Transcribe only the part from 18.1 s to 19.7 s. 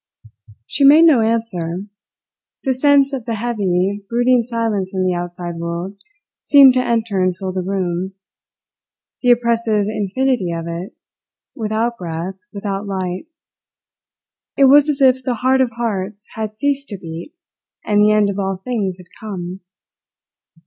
end of all things had come.